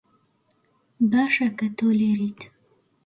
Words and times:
باشە 1.11 1.47
کە 1.57 1.67
تۆ 1.77 1.87
لێرەیت. 1.99 2.41